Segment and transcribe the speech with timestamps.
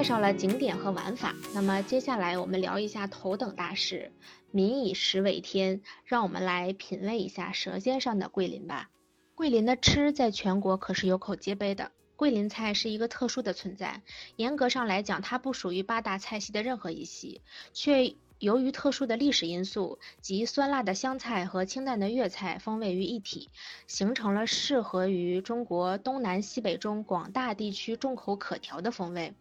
[0.00, 4.12] 介绍了景点和玩法，那么接下来我们聊一下头等大事。
[4.50, 8.88] 民以食为天，让我们来品味一下舌尖上的桂林吧。
[9.34, 11.92] 桂林的吃在全国可是有口皆碑的。
[12.16, 14.00] 桂林菜是一个特殊的存在，
[14.36, 17.42] 严格上来讲，它不属于八大菜系的任何一系，
[17.74, 18.16] 却。
[18.40, 23.50] 由于特殊的历史因素，集酸辣的湘菜和清淡的粤菜风味于一体，
[23.86, 29.34] 形成了适合于中国东南西北中广大地区众口可调的风味。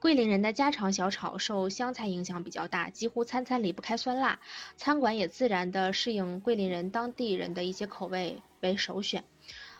[0.00, 4.40] 桂林人的家常小炒受湘菜影响比较大，几乎餐餐离不开酸辣，
[4.76, 9.22] 餐馆也自然的适应桂林人当地人的一些口味为首选。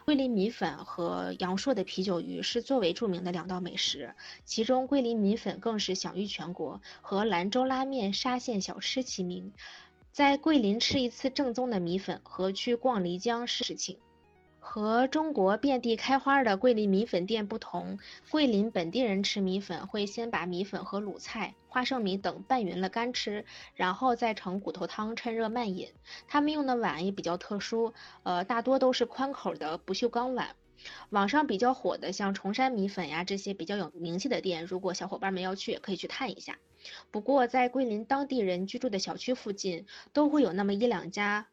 [0.05, 4.15] 桂林米粉和阳朔的啤酒鱼是最为著名的两道美食，
[4.45, 9.53] 其中桂林米粉更是享誉全国，和兰州拉面、沙县小吃齐名。
[10.11, 13.99] 在桂林吃一次正宗的米粉，和去逛漓江是事情。
[14.63, 17.99] 和中国遍地开花的桂林米粉店不同，
[18.31, 23.45] 桂林本地人吃米粉会先把米粉和卤菜、花生米等拌匀了干吃，
[23.75, 25.89] 然后再盛骨头汤趁热慢饮。
[26.29, 30.55] 他们用的碗也比较特殊，呃，大多都是宽口的不锈钢碗。
[31.09, 36.59] 网上比较火的像崇山米粉呀这些比较有名气的店，如果小伙伴们要去，也可以去探一下。
[37.11, 41.49] 不过在桂林当地人居住的小区附近，都会有那么一两家，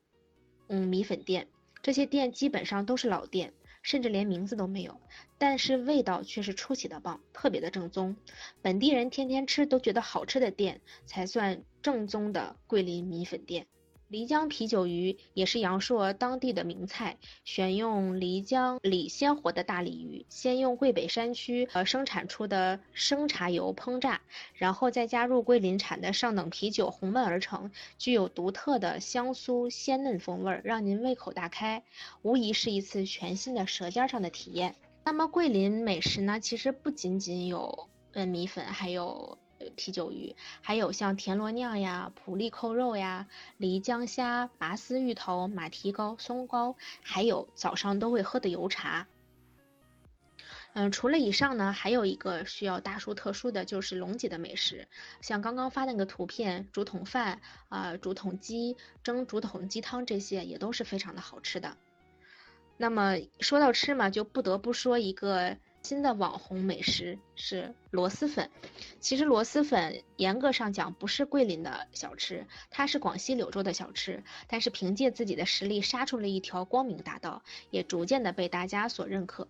[0.67, 1.47] 嗯，米粉店。
[1.87, 4.99] 这些店基本上都是老店，甚至连名字都没有，
[5.37, 8.17] 但是味道却是出奇的棒，特别的正宗。
[8.61, 13.67] 本地人天天吃都觉得好吃的店，才算正宗的桂林米粉店。
[14.09, 24.21] 漓江啤酒鱼也是阳朔当地的名菜，选用漓江里鲜活的大鲤鱼，先用桂北山区呃生产出的生茶油烹炸，
[24.53, 31.83] 然后再加入桂林产的上等啤酒红焖而成，具有独特的香酥鲜嫩风味，让您胃口大开，
[32.21, 34.75] 无疑是一次全新的舌尖上的体验。
[35.03, 39.37] 那么桂林美食呢，其实不仅仅有嗯米粉，还有。
[39.77, 43.27] 啤酒鱼，还有像田螺酿呀、普利扣肉呀、
[43.59, 49.07] 漓江虾、拔丝芋头、马蹄糕、松糕，还有早上都会喝的油茶。
[50.73, 54.87] 嗯，除了以上呢，还有一个需要大叔特殊的，就是龙脊的美食。
[55.21, 57.39] 像刚刚发那个图片，竹筒饭
[57.69, 61.77] 啊、竹筒鸡、蒸竹筒鸡汤这些，也都是非常的好吃的。
[62.77, 65.57] 那么说到吃嘛，就不得不说一个。
[65.87, 68.51] 新的网红美食是螺蛳粉。
[68.99, 74.21] 其实螺蛳粉严格上讲不是桂林的小吃，它是广西柳州的小吃。
[74.49, 79.47] 但是凭借自己的实力杀出了一条光明大道，也逐渐的被大家所认可。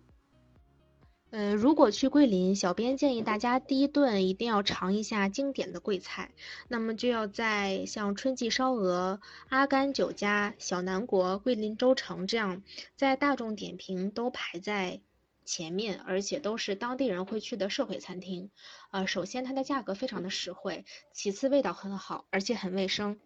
[1.30, 6.30] 呃，如果去桂林，小编建议大家第一顿一定要尝一下经典的桂菜。
[6.68, 12.62] 那么就要在像春季烧鹅、阿甘酒家、小南国、桂林粥城这样
[12.94, 15.00] 在大众点评都排在。
[15.48, 18.50] 前面，而且都是当地人会去的社会餐厅。
[18.90, 23.18] 呃，首先它的价格非常的实惠，其次味道很好，而且很卫生。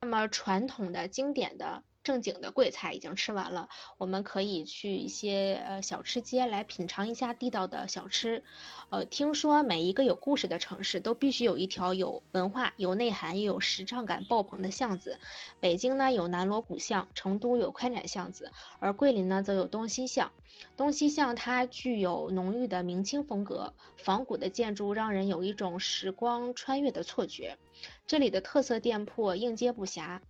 [0.00, 1.84] 那么传统的经典的。
[2.08, 8.42] 正经的贵菜已经吃完了，我们可以去一些呃小吃街来品尝一下地道的小吃。
[8.88, 15.18] 呃，听说每一个有故事的城市都必须有一条有文化、有内涵、又有时尚感爆棚的巷子。
[15.60, 20.32] 北京呢有南锣鼓巷，成都有宽窄巷子，而桂林呢则有东西巷。
[20.78, 27.58] 东西巷它具有浓郁的明清风格，仿古的建筑让人有一种时光穿越的错觉。
[28.06, 30.20] 这里的特色店铺应接不暇。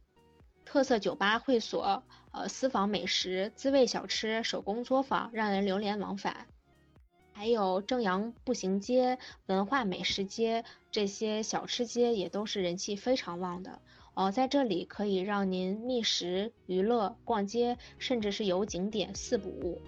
[0.69, 6.47] 特色酒吧、会所、呃私房美食、滋味小吃、手工作坊，让人流连往返。
[7.33, 13.81] 还有正阳步行街、文化美食街这些小吃街，也都是人气非常旺的。
[14.13, 19.81] 哦，在这里可以让您觅食、娱乐、逛街，甚至是游景点四不误。